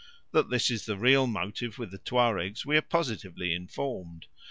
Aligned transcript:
That 0.31 0.49
this 0.49 0.71
is 0.71 0.87
the 0.87 0.97
real 0.97 1.27
motive 1.27 1.77
with 1.77 1.91
the 1.91 1.99
Tuaregs 1.99 2.65
we 2.65 2.75
are 2.75 2.81
positively 2.81 3.53
informed. 3.53 4.25